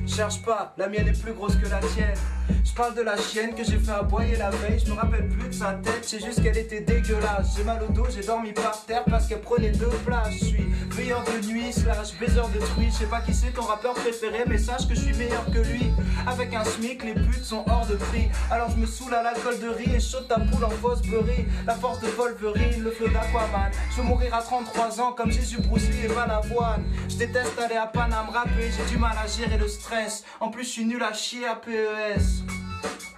Cherche 0.07 0.43
pas, 0.43 0.75
la 0.78 0.88
mienne 0.88 1.09
est 1.09 1.23
plus 1.23 1.35
grosse 1.35 1.57
que 1.57 1.69
la 1.69 1.78
tienne. 1.81 2.16
Je 2.64 2.73
parle 2.73 2.95
de 2.95 3.02
la 3.02 3.19
chienne 3.19 3.54
que 3.54 3.62
j'ai 3.62 3.78
fait 3.78 3.93
aboyer 3.93 4.37
la 4.37 4.49
veille. 4.49 4.83
Je 4.83 4.90
me 4.90 4.97
rappelle 4.97 5.28
plus 5.28 5.49
de 5.49 5.54
sa 5.54 5.75
tête, 5.75 6.00
c'est 6.02 6.25
juste 6.25 6.43
qu'elle 6.43 6.57
était 6.57 6.81
dégueulasse. 6.81 7.54
J'ai 7.54 7.64
mal 7.64 7.83
au 7.87 7.93
dos, 7.93 8.07
j'ai 8.14 8.26
dormi 8.26 8.52
par 8.52 8.83
terre 8.87 9.04
parce 9.04 9.26
qu'elle 9.26 9.43
prenait 9.43 9.73
deux 9.73 9.93
places. 10.07 10.33
Je 10.33 10.45
suis 10.45 10.64
veilleur 10.90 11.23
de 11.25 11.47
nuit, 11.47 11.73
slash 11.73 12.19
baiser 12.19 12.40
de 12.54 12.61
truie. 12.61 12.87
Je 12.88 13.00
sais 13.00 13.07
pas 13.07 13.21
qui 13.21 13.35
c'est 13.35 13.52
ton 13.52 13.62
rappeur 13.62 13.93
préféré, 13.93 14.45
mais 14.47 14.57
sache 14.57 14.88
que 14.88 14.95
je 14.95 15.00
suis 15.00 15.14
meilleur 15.14 15.45
que 15.52 15.59
lui. 15.59 15.90
Avec 16.26 16.54
un 16.54 16.64
SMIC, 16.64 17.04
les 17.04 17.14
putes 17.14 17.45
sont 17.45 17.64
hors 17.69 17.87
de 17.87 17.97
prix. 17.97 18.28
Alors 18.50 18.71
je 18.71 18.76
me 18.76 18.87
saoule 18.87 19.12
à 19.14 19.23
l'alcool 19.23 19.59
de 19.61 19.69
riz 19.69 19.95
et 19.95 20.00
chaude 20.00 20.28
ta 20.28 20.40
poule 20.40 20.64
en 20.64 20.71
fausse 20.71 21.02
beurrée. 21.02 21.47
La 21.66 21.75
force 21.75 22.00
de 22.00 22.07
Wolverine, 22.09 22.83
le 22.83 22.90
flot 22.90 23.09
d'Aquaman. 23.09 23.71
Mourir 24.14 24.33
à 24.33 24.42
33 24.42 25.00
ans 25.00 25.12
comme 25.12 25.30
Jésus 25.30 25.59
Bruce 25.61 25.88
Lee 25.88 26.04
et 26.04 26.09
Balavoine. 26.09 26.85
Je 27.09 27.16
déteste 27.16 27.59
aller 27.59 27.75
à 27.75 27.87
Paname 27.87 28.28
rapper, 28.33 28.71
j'ai 28.71 28.88
du 28.92 28.97
mal 28.97 29.16
à 29.18 29.26
gérer 29.26 29.59
le 29.59 29.66
stress. 29.66 30.25
En 30.38 30.50
plus, 30.50 30.62
je 30.62 30.68
suis 30.68 30.85
nul 30.85 31.02
à 31.02 31.12
chier 31.12 31.47
à 31.47 31.56
PES. 31.56 32.44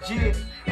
Yeah, 0.09 0.31
oh. 0.69 0.71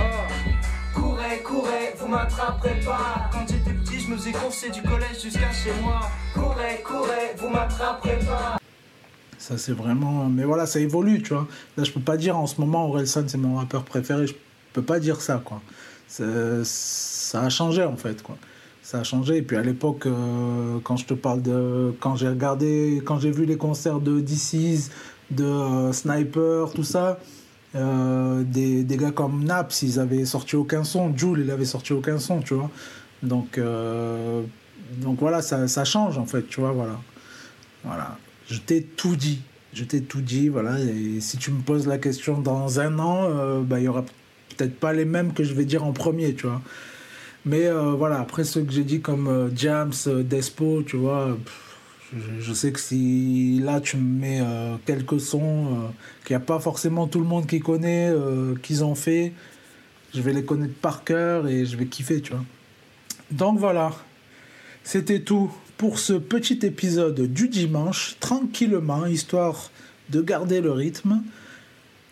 Courez, 0.96 1.42
courez, 1.44 1.94
vous 2.00 2.08
m'attraperez 2.08 2.80
pas. 2.84 3.30
Quand 3.32 3.46
j'étais 3.48 3.74
petit, 3.74 4.00
je 4.00 4.10
me 4.10 4.18
faisais 4.18 4.32
courser 4.32 4.70
du 4.72 4.82
collège 4.82 5.22
jusqu'à 5.22 5.52
chez 5.52 5.74
moi. 5.84 6.02
Courez, 6.34 6.82
courez, 6.84 7.36
vous 7.38 7.50
m'attraperez 7.50 8.18
pas. 8.26 8.58
Ça, 9.38 9.60
c'est 9.60 9.74
vraiment. 9.74 10.26
Mais 10.26 10.44
voilà, 10.44 10.66
ça 10.66 10.80
évolue, 10.80 11.22
tu 11.22 11.34
vois. 11.34 11.48
Là, 11.78 11.84
je 11.84 11.92
peux 11.92 12.00
pas 12.00 12.18
dire 12.18 12.36
en 12.36 12.48
ce 12.48 12.60
moment, 12.60 12.88
Aurel 12.88 13.06
San, 13.06 13.30
c'est 13.30 13.38
mon 13.38 13.58
rappeur 13.58 13.84
préféré. 13.84 14.26
Je 14.26 14.34
peux 14.74 14.82
pas 14.82 15.00
dire 15.00 15.22
ça, 15.22 15.40
quoi. 15.44 15.62
Ça 16.08 17.42
a 17.42 17.50
changé, 17.50 17.84
en 17.84 17.98
fait, 17.98 18.24
quoi. 18.24 18.38
Ça 18.86 19.00
a 19.00 19.04
changé. 19.04 19.38
Et 19.38 19.42
puis 19.42 19.58
à 19.58 19.64
l'époque, 19.64 20.06
euh, 20.06 20.78
quand 20.84 20.96
je 20.96 21.06
te 21.06 21.16
parle 21.16 21.42
de. 21.42 21.92
Quand 22.00 22.16
j'ai 22.16 22.28
regardé. 22.28 23.02
Quand 23.04 23.18
j'ai 23.18 23.32
vu 23.32 23.46
les 23.46 23.58
concerts 23.58 24.00
de 24.00 24.20
DC's, 24.20 24.92
de 25.32 25.44
euh, 25.44 25.92
Sniper, 25.92 26.72
tout 26.72 26.84
ça. 26.84 27.20
euh, 27.74 28.44
des, 28.44 28.84
des 28.84 28.98
gars 28.98 29.10
comme 29.10 29.44
Naps, 29.44 29.82
ils 29.82 30.00
avaient 30.00 30.24
sorti 30.26 30.56
aucun 30.56 30.84
son. 30.84 31.18
Jules, 31.18 31.42
il 31.44 31.50
avait 31.50 31.66
sorti 31.66 31.94
aucun 31.94 32.20
son, 32.20 32.42
tu 32.42 32.54
vois. 32.54 32.70
Donc, 33.24 33.60
donc 35.02 35.20
voilà, 35.20 35.42
ça, 35.42 35.68
ça 35.68 35.84
change 35.84 36.20
en 36.20 36.28
fait, 36.28 36.48
tu 36.48 36.60
vois, 36.60 36.72
voilà. 36.72 37.00
Voilà. 37.84 38.18
Je 38.48 38.60
t'ai 38.60 38.84
tout 38.84 39.16
dit. 39.16 39.42
Je 39.74 39.84
t'ai 39.84 40.02
tout 40.02 40.22
dit, 40.22 40.48
voilà. 40.48 40.80
Et 40.80 41.20
si 41.22 41.38
tu 41.38 41.50
me 41.50 41.62
poses 41.62 41.88
la 41.88 41.98
question 41.98 42.40
dans 42.40 42.80
un 42.80 43.00
an, 43.00 43.62
bah, 43.64 43.80
il 43.80 43.86
y 43.86 43.88
aura 43.88 44.04
peut-être 44.56 44.80
pas 44.80 44.94
les 44.94 45.06
mêmes 45.06 45.34
que 45.34 45.44
je 45.44 45.56
vais 45.56 45.66
dire 45.66 45.84
en 45.84 45.92
premier, 45.92 46.36
tu 46.36 46.46
vois. 46.46 46.62
Mais 47.46 47.68
euh, 47.68 47.92
voilà, 47.92 48.20
après 48.20 48.44
ceux 48.44 48.62
que 48.64 48.72
j'ai 48.72 48.84
dit 48.84 49.02
comme 49.02 49.28
euh, 49.28 49.50
Jams, 49.56 49.94
euh, 50.08 50.24
Despo, 50.24 50.82
tu 50.82 50.98
vois, 50.98 51.38
je, 52.40 52.54
sais 52.54 52.72
que 52.72 52.80
si 52.80 53.60
là 53.64 53.80
tu 53.82 53.98
me 53.98 54.20
mets 54.20 54.42
quelques 54.86 55.20
sons 55.20 55.92
qu'il 56.24 56.36
n'y 56.36 56.42
a 56.42 56.46
pas 56.46 56.60
forcément 56.60 57.08
tout 57.08 57.20
le 57.20 57.26
monde 57.26 57.46
qui 57.46 57.60
connaît, 57.60 58.14
qu'ils 58.64 58.86
ont 58.86 58.96
fait, 58.96 59.34
je 60.14 60.22
vais 60.22 60.32
les 60.32 60.46
connaître 60.46 60.76
par 60.76 61.04
cœur 61.04 61.48
et 61.48 61.66
je 61.66 61.76
vais 61.76 61.88
kiffer, 61.88 62.22
tu 62.22 62.32
vois. 62.32 62.44
Donc 63.32 63.60
voilà, 63.60 63.92
c'était 64.84 65.22
tout 65.22 65.52
pour 65.78 66.00
ce 66.00 66.14
petit 66.14 66.60
épisode 66.64 67.20
du 67.20 67.50
dimanche, 67.50 68.16
tranquillement, 68.22 69.08
histoire 69.08 69.72
de 70.10 70.22
garder 70.22 70.62
le 70.62 70.72
rythme. 70.72 71.22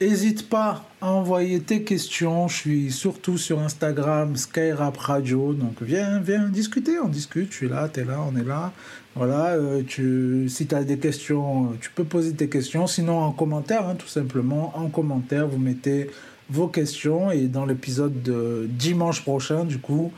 N'hésite 0.03 0.49
pas 0.49 0.83
à 0.99 1.11
envoyer 1.11 1.61
tes 1.61 1.83
questions. 1.83 2.49
Je 2.49 2.55
suis 2.57 2.91
surtout 2.91 3.37
sur 3.37 3.59
Instagram, 3.59 4.35
Skyrap 4.35 4.97
Radio. 4.97 5.53
Donc 5.53 5.81
viens, 5.81 6.19
viens 6.19 6.49
discuter, 6.49 6.99
on 6.99 7.07
discute. 7.07 7.51
Je 7.51 7.55
suis 7.55 7.69
là, 7.69 7.87
tu 7.87 8.01
es 8.01 8.03
là, 8.03 8.19
on 8.29 8.35
est 8.37 8.43
là. 8.43 8.73
Voilà, 9.15 9.51
euh, 9.51 9.81
tu, 9.87 10.49
si 10.49 10.67
tu 10.67 10.75
as 10.75 10.83
des 10.83 10.97
questions, 10.97 11.77
tu 11.79 11.89
peux 11.89 12.03
poser 12.03 12.33
tes 12.33 12.49
questions. 12.49 12.85
Sinon, 12.85 13.17
en 13.19 13.31
commentaire, 13.31 13.87
hein, 13.87 13.95
tout 13.97 14.09
simplement, 14.09 14.73
en 14.75 14.89
commentaire, 14.89 15.47
vous 15.47 15.57
mettez 15.57 16.09
vos 16.49 16.67
questions. 16.67 17.31
Et 17.31 17.47
dans 17.47 17.65
l'épisode 17.65 18.21
de 18.23 18.67
dimanche 18.67 19.21
prochain, 19.21 19.63
du 19.63 19.77
coup, 19.77 20.11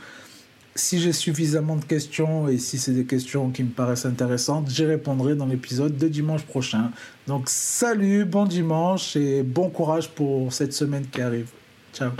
si 0.76 1.00
j'ai 1.00 1.12
suffisamment 1.12 1.76
de 1.76 1.84
questions 1.84 2.48
et 2.48 2.58
si 2.58 2.78
c'est 2.78 2.92
des 2.92 3.04
questions 3.04 3.50
qui 3.50 3.62
me 3.62 3.70
paraissent 3.70 4.06
intéressantes, 4.06 4.70
j'y 4.70 4.84
répondrai 4.84 5.34
dans 5.34 5.46
l'épisode 5.46 5.96
de 5.96 6.08
dimanche 6.08 6.42
prochain. 6.42 6.90
Donc 7.26 7.48
salut, 7.48 8.24
bon 8.24 8.44
dimanche 8.44 9.16
et 9.16 9.42
bon 9.42 9.70
courage 9.70 10.10
pour 10.10 10.52
cette 10.52 10.72
semaine 10.72 11.06
qui 11.10 11.20
arrive. 11.20 11.48
Ciao. 11.92 12.10